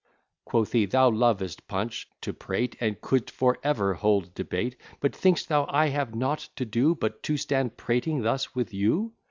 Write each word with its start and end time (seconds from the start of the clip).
Quoth 0.45 0.71
he, 0.71 0.87
"Thou 0.87 1.11
lovest, 1.11 1.67
Punch, 1.67 2.09
to 2.21 2.33
prate, 2.33 2.75
And 2.79 2.99
couldst 3.01 3.29
for 3.35 3.59
ever 3.63 3.93
hold 3.93 4.33
debate; 4.33 4.75
But 4.99 5.15
think'st 5.15 5.47
thou 5.47 5.67
I 5.69 5.89
have 5.89 6.15
nought 6.15 6.49
to 6.55 6.65
do 6.65 6.95
But 6.95 7.21
to 7.21 7.37
stand 7.37 7.77
prating 7.77 8.23
thus 8.23 8.55
with 8.55 8.73
you? 8.73 9.13